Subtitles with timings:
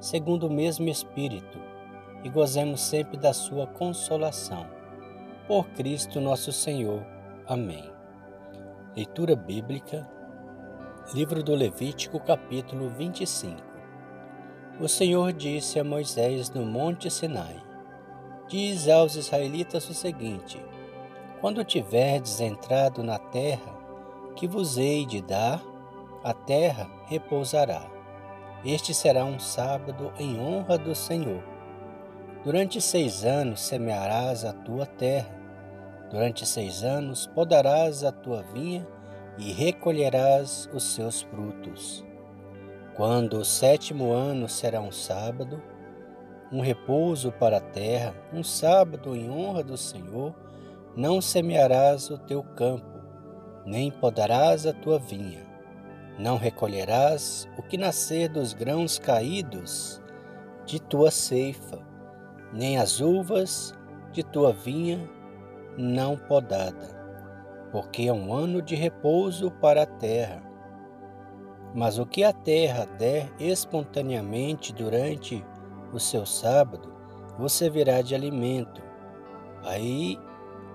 [0.00, 1.58] segundo o mesmo Espírito,
[2.24, 4.66] e gozemos sempre da Sua consolação.
[5.46, 7.04] Por Cristo nosso Senhor.
[7.46, 7.90] Amém.
[8.96, 10.08] Leitura Bíblica,
[11.12, 13.60] Livro do Levítico, capítulo 25.
[14.80, 17.56] O Senhor disse a Moisés no Monte Sinai:
[18.48, 20.64] Diz aos israelitas o seguinte:
[21.40, 23.78] Quando tiverdes entrado na terra
[24.36, 25.62] que vos hei de dar,
[26.22, 27.99] a terra repousará
[28.64, 31.42] este será um sábado em honra do Senhor.
[32.44, 35.34] Durante seis anos semearás a tua terra,
[36.10, 38.86] durante seis anos podarás a tua vinha
[39.38, 42.04] e recolherás os seus frutos.
[42.94, 45.62] Quando o sétimo ano será um sábado,
[46.52, 50.34] um repouso para a terra, um sábado em honra do Senhor,
[50.94, 53.00] não semearás o teu campo,
[53.64, 55.49] nem podarás a tua vinha
[56.20, 60.02] não recolherás o que nascer dos grãos caídos
[60.66, 61.78] de tua ceifa,
[62.52, 63.72] nem as uvas
[64.12, 65.08] de tua vinha
[65.78, 66.86] não podada,
[67.72, 70.42] porque é um ano de repouso para a terra.
[71.74, 75.42] Mas o que a terra der espontaneamente durante
[75.90, 76.92] o seu sábado,
[77.38, 78.82] você virá de alimento.
[79.62, 80.18] Aí,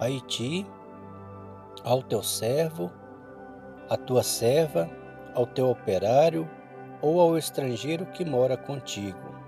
[0.00, 0.66] aí ti,
[1.84, 2.90] ao teu servo,
[3.88, 4.97] a tua serva,
[5.38, 6.50] ao teu operário
[7.00, 9.38] ou ao estrangeiro que mora contigo.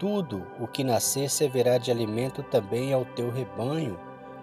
[0.00, 3.96] Tudo o que nascer servirá de alimento também ao teu rebanho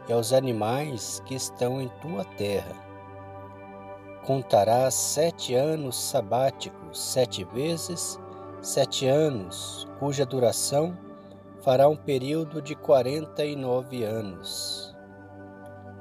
[0.07, 2.75] e aos animais que estão em tua terra.
[4.25, 8.17] Contarás sete anos sabáticos, sete vezes,
[8.61, 10.97] sete anos, cuja duração
[11.61, 14.95] fará um período de quarenta e nove anos.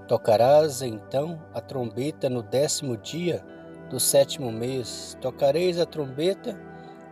[0.06, 3.44] Tocarás então a trombeta no décimo dia
[3.90, 6.58] do sétimo mês, tocareis a trombeta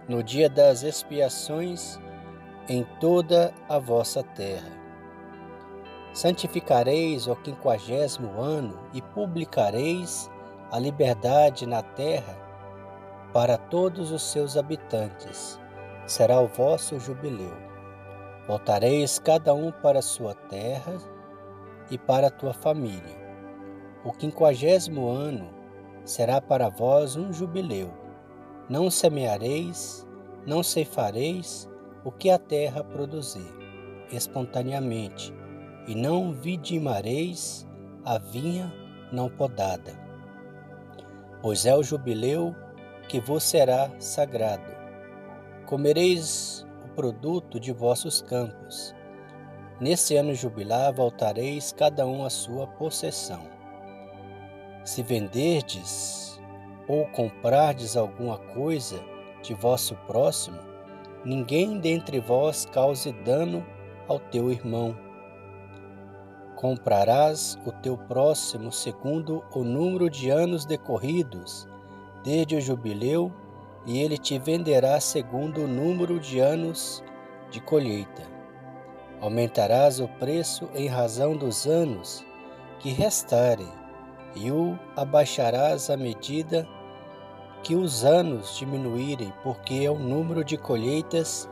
[0.09, 1.99] no dia das expiações
[2.69, 4.81] em toda a vossa terra.
[6.13, 10.31] Santificareis o quinquagésimo ano e publicareis
[10.71, 12.37] a liberdade na terra
[13.33, 15.59] para todos os seus habitantes.
[16.07, 17.57] Será o vosso jubileu.
[18.47, 20.99] Voltareis cada um para sua terra
[21.91, 23.23] e para a tua família.
[24.05, 25.62] O quinquagésimo ano
[26.05, 27.93] será para vós um jubileu.
[28.69, 30.07] Não semeareis,
[30.47, 31.69] não ceifareis
[32.05, 33.51] o que a terra produzir,
[34.11, 35.33] espontaneamente,
[35.87, 37.67] e não vidimareis
[38.05, 38.73] a vinha
[39.13, 39.93] não podada.
[41.41, 42.55] Pois é o jubileu
[43.09, 44.73] que vos será sagrado.
[45.67, 48.95] Comereis o produto de vossos campos.
[49.81, 53.52] Nesse ano jubilar voltareis cada um à sua possessão.
[54.85, 56.41] Se venderdes
[56.89, 59.03] ou comprardes alguma coisa
[59.43, 60.59] de vosso próximo,
[61.25, 63.65] ninguém dentre vós cause dano
[64.09, 64.97] ao teu irmão.
[66.57, 71.69] Comprarás o teu próximo segundo o número de anos decorridos
[72.23, 73.33] desde o jubileu,
[73.85, 77.03] e ele te venderá segundo o número de anos
[77.51, 78.23] de colheita.
[79.21, 82.25] Aumentarás o preço em razão dos anos
[82.79, 83.82] que restarem
[84.35, 86.67] e o abaixarás à medida
[87.63, 91.49] que os anos diminuírem, porque é o número de colheitas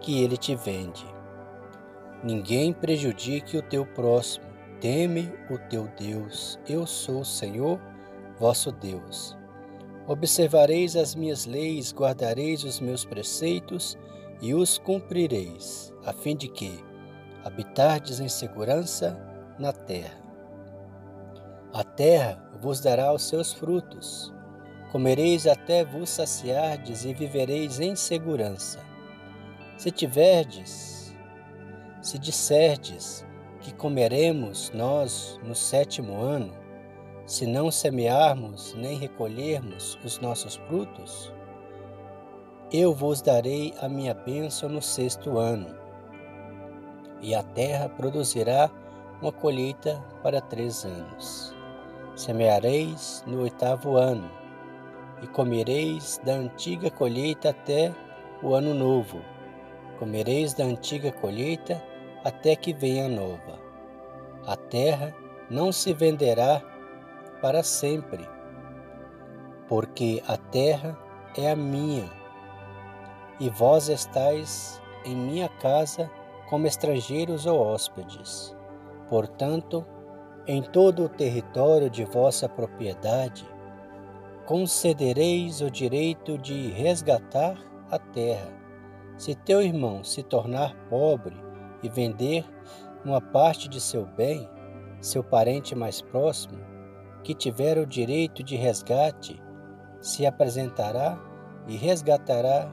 [0.00, 1.06] que ele te vende.
[2.22, 4.46] Ninguém prejudique o teu próximo,
[4.80, 6.58] teme o teu Deus.
[6.68, 7.80] Eu sou o Senhor,
[8.38, 9.36] vosso Deus.
[10.06, 13.96] Observareis as minhas leis, guardareis os meus preceitos
[14.40, 16.84] e os cumprireis, a fim de que
[17.44, 19.16] habitardes em segurança
[19.58, 20.21] na terra.
[21.74, 24.30] A terra vos dará os seus frutos.
[24.90, 28.78] Comereis até vos saciardes e vivereis em segurança.
[29.78, 31.16] Se tiverdes,
[32.02, 33.24] se disserdes
[33.62, 36.52] que comeremos nós no sétimo ano,
[37.24, 41.32] se não semearmos nem recolhermos os nossos frutos,
[42.70, 45.74] eu vos darei a minha bênção no sexto ano,
[47.22, 48.70] e a terra produzirá
[49.22, 51.61] uma colheita para três anos.
[52.14, 54.30] Semeareis no oitavo ano,
[55.22, 57.94] e comereis da antiga colheita até
[58.42, 59.20] o ano novo.
[59.98, 61.82] comereis da antiga colheita
[62.24, 63.58] até que venha a nova.
[64.44, 65.14] A terra
[65.48, 66.60] não se venderá
[67.40, 68.28] para sempre,
[69.68, 70.98] porque a terra
[71.36, 72.10] é a minha,
[73.38, 76.10] e vós estáis em minha casa
[76.50, 78.56] como estrangeiros ou hóspedes.
[79.08, 79.86] Portanto,
[80.46, 83.46] em todo o território de vossa propriedade,
[84.44, 87.56] concedereis o direito de resgatar
[87.90, 88.52] a terra.
[89.16, 91.36] Se teu irmão se tornar pobre
[91.82, 92.44] e vender
[93.04, 94.48] uma parte de seu bem,
[95.00, 96.58] seu parente mais próximo,
[97.22, 99.40] que tiver o direito de resgate,
[100.00, 101.18] se apresentará
[101.68, 102.72] e resgatará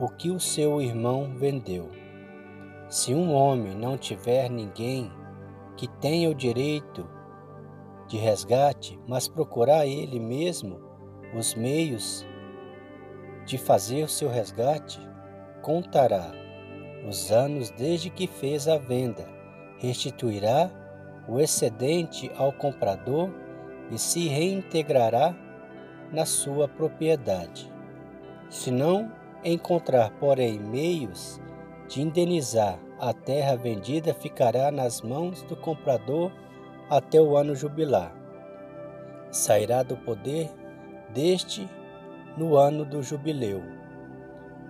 [0.00, 1.90] o que o seu irmão vendeu.
[2.88, 5.12] Se um homem não tiver ninguém
[5.78, 7.08] que tenha o direito
[8.08, 10.80] de resgate, mas procurar ele mesmo
[11.32, 12.26] os meios
[13.46, 15.00] de fazer o seu resgate,
[15.62, 16.32] contará
[17.08, 19.24] os anos desde que fez a venda,
[19.78, 20.68] restituirá
[21.28, 23.30] o excedente ao comprador
[23.88, 25.32] e se reintegrará
[26.12, 27.72] na sua propriedade.
[28.50, 29.12] Se não
[29.44, 31.40] encontrar, porém, meios
[31.86, 36.32] de indenizar a terra vendida ficará nas mãos do comprador
[36.90, 38.12] até o ano jubilar.
[39.30, 40.50] Sairá do poder
[41.14, 41.68] deste
[42.36, 43.62] no ano do jubileu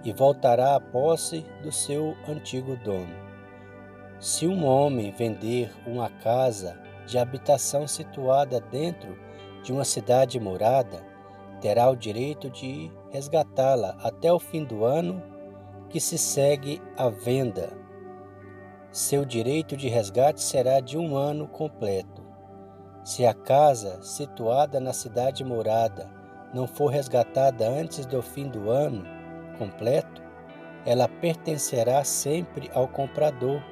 [0.04, 3.14] e voltará à posse do seu antigo dono.
[4.18, 9.16] Se um homem vender uma casa de habitação situada dentro
[9.62, 11.02] de uma cidade morada,
[11.60, 15.22] terá o direito de resgatá-la até o fim do ano
[15.88, 17.87] que se segue à venda.
[18.98, 22.20] Seu direito de resgate será de um ano completo.
[23.04, 26.10] Se a casa situada na cidade morada
[26.52, 29.04] não for resgatada antes do fim do ano
[29.56, 30.20] completo,
[30.84, 33.62] ela pertencerá sempre ao comprador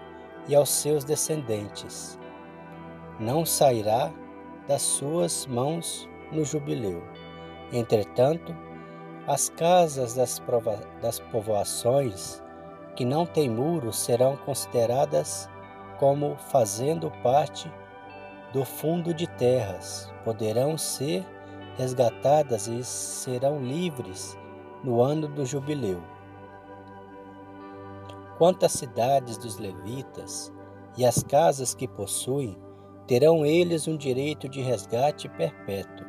[0.46, 2.16] e aos seus descendentes.
[3.18, 4.12] Não sairá
[4.68, 7.02] das suas mãos no jubileu.
[7.72, 8.54] Entretanto,
[9.26, 10.40] as casas das,
[11.02, 12.45] das povoações
[12.96, 15.48] que não têm muros serão consideradas
[15.98, 17.70] como fazendo parte
[18.52, 21.24] do fundo de terras, poderão ser
[21.76, 24.36] resgatadas e serão livres
[24.82, 26.02] no ano do jubileu.
[28.38, 30.52] Quanto às cidades dos levitas
[30.96, 32.56] e as casas que possuem,
[33.06, 36.06] terão eles um direito de resgate perpétuo.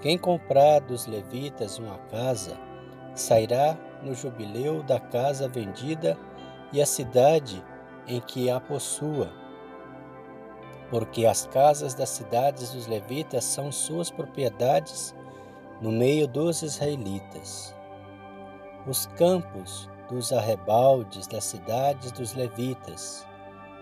[0.00, 2.56] Quem comprar dos levitas uma casa,
[3.14, 6.18] sairá no jubileu da casa vendida
[6.72, 7.64] e a cidade
[8.06, 9.30] em que a possua,
[10.90, 15.14] porque as casas das cidades dos levitas são suas propriedades
[15.80, 17.74] no meio dos israelitas.
[18.86, 23.26] Os campos dos arrebaldes das cidades dos levitas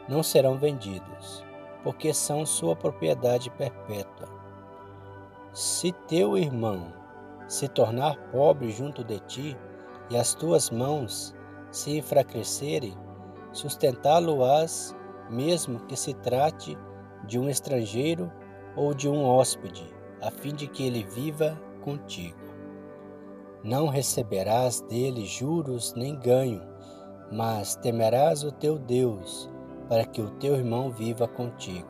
[0.08, 1.44] não serão vendidos,
[1.82, 4.28] porque são sua propriedade perpétua.
[5.52, 6.99] Se teu irmão
[7.50, 9.58] se tornar pobre junto de ti,
[10.08, 11.34] e as tuas mãos
[11.72, 12.96] se enfraquecerem,
[13.52, 14.96] sustentá-lo-ás,
[15.28, 16.78] mesmo que se trate
[17.26, 18.30] de um estrangeiro
[18.76, 19.92] ou de um hóspede,
[20.22, 22.38] a fim de que ele viva contigo.
[23.64, 26.62] Não receberás dele juros nem ganho,
[27.32, 29.50] mas temerás o teu Deus,
[29.88, 31.88] para que o teu irmão viva contigo.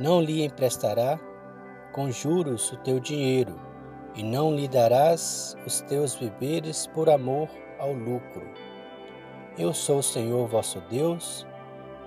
[0.00, 1.18] Não lhe emprestará
[1.98, 3.58] com juros o teu dinheiro,
[4.14, 8.48] e não lhe darás os teus beberes por amor ao lucro.
[9.58, 11.44] Eu sou o Senhor vosso Deus,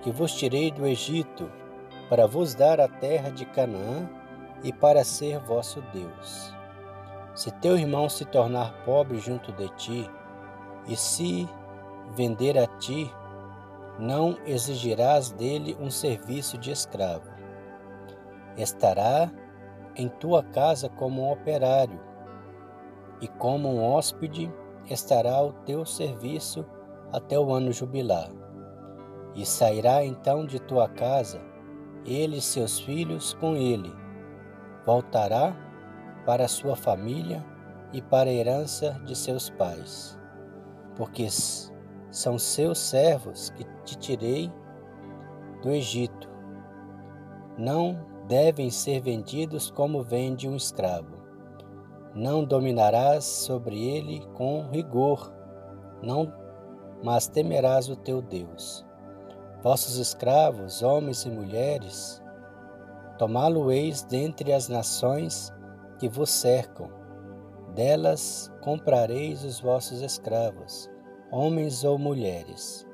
[0.00, 1.52] que vos tirei do Egito,
[2.08, 4.08] para vos dar a terra de Canaã
[4.62, 6.54] e para ser vosso Deus.
[7.34, 10.10] Se teu irmão se tornar pobre junto de ti,
[10.88, 11.46] e se
[12.16, 13.12] vender a ti,
[13.98, 17.30] não exigirás dele um serviço de escravo
[18.56, 19.30] estará
[19.96, 22.00] em tua casa como um operário,
[23.20, 24.52] e como um hóspede
[24.90, 26.64] estará ao teu serviço
[27.12, 28.30] até o ano jubilar.
[29.34, 31.40] E sairá então de tua casa,
[32.04, 33.94] ele e seus filhos com ele.
[34.84, 35.54] Voltará
[36.26, 37.44] para sua família
[37.92, 40.18] e para a herança de seus pais,
[40.96, 41.28] porque
[42.10, 44.52] são seus servos que te tirei
[45.62, 46.28] do Egito.
[47.56, 51.18] Não devem ser vendidos como vende um escravo.
[52.14, 55.30] Não dominarás sobre ele com rigor,
[56.02, 56.32] não,
[57.04, 58.86] mas temerás o teu Deus.
[59.62, 62.22] Vossos escravos, homens e mulheres,
[63.18, 65.52] tomá-lo-eis dentre as nações
[65.98, 66.88] que vos cercam,
[67.74, 70.90] Delas comprareis os vossos escravos,
[71.30, 72.86] homens ou mulheres.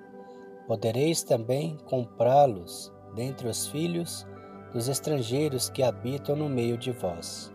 [0.66, 4.26] Podereis também comprá-los dentre os filhos
[4.72, 7.52] dos estrangeiros que habitam no meio de vós.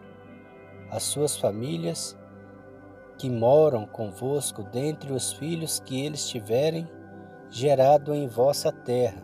[0.89, 2.17] As suas famílias
[3.17, 6.88] que moram convosco dentre os filhos que eles tiverem
[7.50, 9.22] gerado em vossa terra,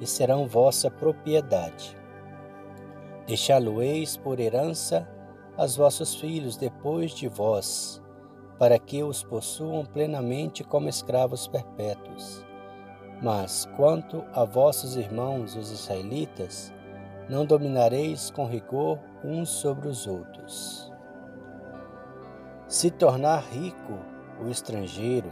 [0.00, 1.94] e serão vossa propriedade.
[3.26, 5.06] Deixá-lo-eis por herança
[5.56, 8.02] aos vossos filhos depois de vós,
[8.58, 12.44] para que os possuam plenamente como escravos perpétuos.
[13.22, 16.72] Mas quanto a vossos irmãos, os israelitas,
[17.30, 20.92] não dominareis com rigor uns sobre os outros.
[22.66, 24.00] Se tornar rico
[24.42, 25.30] o estrangeiro,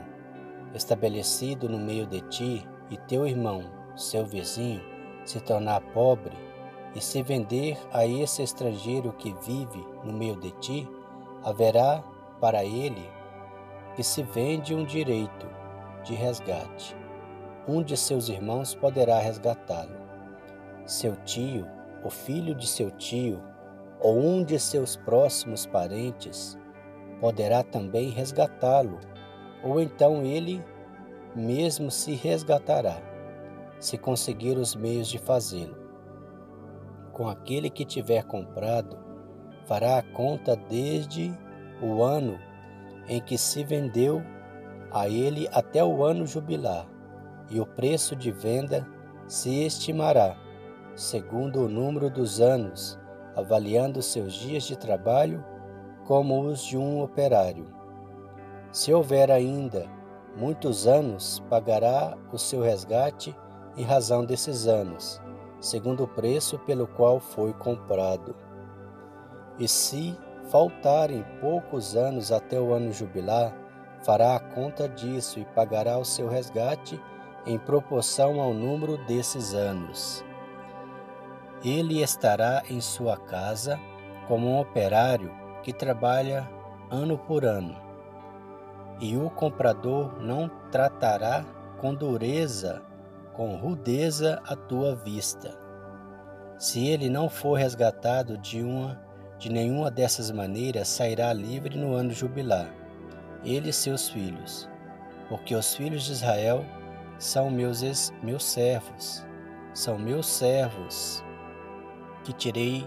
[0.72, 3.64] estabelecido no meio de ti, e teu irmão,
[3.96, 4.80] seu vizinho,
[5.24, 6.36] se tornar pobre,
[6.94, 10.88] e se vender a esse estrangeiro que vive no meio de ti,
[11.42, 12.02] haverá
[12.40, 13.10] para ele
[13.96, 15.48] que se vende um direito
[16.04, 16.96] de resgate.
[17.66, 19.98] Um de seus irmãos poderá resgatá-lo.
[20.86, 21.66] Seu tio,
[22.04, 23.42] o filho de seu tio,
[24.00, 26.56] ou um de seus próximos parentes
[27.20, 29.00] poderá também resgatá-lo
[29.62, 30.64] ou então ele
[31.34, 33.00] mesmo se resgatará,
[33.78, 35.76] se conseguir os meios de fazê-lo.
[37.12, 38.98] Com aquele que tiver comprado,
[39.66, 41.32] fará a conta desde
[41.82, 42.38] o ano
[43.08, 44.22] em que se vendeu
[44.90, 46.86] a ele até o ano jubilar,
[47.50, 48.86] e o preço de venda
[49.26, 50.36] se estimará,
[50.98, 52.98] segundo o número dos anos,
[53.36, 55.44] avaliando seus dias de trabalho
[56.04, 57.78] como os de um operário
[58.70, 59.86] se houver ainda
[60.36, 63.34] muitos anos, pagará o seu resgate
[63.76, 65.20] em razão desses anos,
[65.58, 68.36] segundo o preço pelo qual foi comprado.
[69.58, 70.16] E se
[70.50, 73.56] faltarem poucos anos até o ano jubilar,
[74.04, 77.00] fará a conta disso e pagará o seu resgate
[77.46, 80.22] em proporção ao número desses anos.
[81.64, 83.78] Ele estará em sua casa
[84.28, 86.48] como um operário que trabalha
[86.90, 87.76] ano por ano.
[89.00, 91.44] E o comprador não tratará
[91.80, 92.82] com dureza,
[93.32, 95.58] com rudeza a tua vista.
[96.58, 99.00] Se ele não for resgatado de uma
[99.38, 102.68] de nenhuma dessas maneiras, sairá livre no ano jubilar,
[103.44, 104.68] ele e seus filhos,
[105.28, 106.64] porque os filhos de Israel
[107.20, 107.80] são meus
[108.20, 109.24] meus servos,
[109.72, 111.22] são meus servos
[112.28, 112.86] que tirei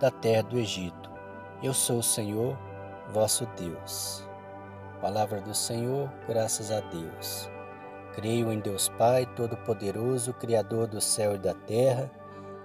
[0.00, 1.08] da terra do Egito.
[1.62, 2.58] Eu sou o Senhor,
[3.12, 4.28] vosso Deus.
[5.00, 7.48] Palavra do Senhor, graças a Deus.
[8.16, 12.10] Creio em Deus Pai, Todo-Poderoso, Criador do céu e da terra,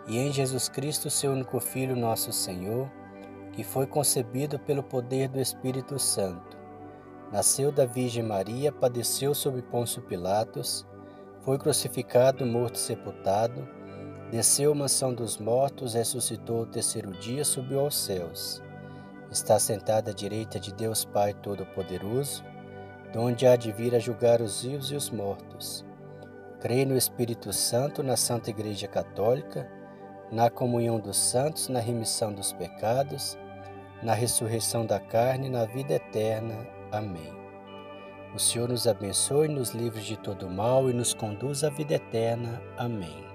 [0.07, 2.89] e em Jesus Cristo, seu único Filho, nosso Senhor,
[3.51, 6.57] que foi concebido pelo poder do Espírito Santo.
[7.31, 10.87] Nasceu da Virgem Maria, padeceu sob Pôncio Pilatos,
[11.41, 13.74] foi crucificado, morto e sepultado,
[14.31, 18.61] desceu à mansão dos mortos, ressuscitou o terceiro dia, subiu aos céus
[19.35, 22.43] está sentada à direita de Deus Pai Todo-Poderoso,
[23.13, 25.85] donde há de vir a julgar os vivos e os mortos.
[26.59, 29.69] Creio no Espírito Santo, na Santa Igreja Católica,
[30.31, 33.37] na comunhão dos santos, na remissão dos pecados,
[34.01, 36.67] na ressurreição da carne na vida eterna.
[36.91, 37.33] Amém.
[38.33, 42.61] O Senhor nos abençoe, nos livre de todo mal e nos conduz à vida eterna.
[42.77, 43.34] Amém.